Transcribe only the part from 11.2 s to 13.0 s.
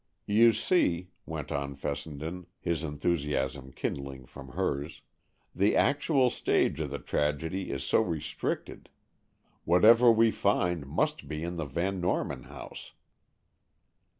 be in the Van Norman house."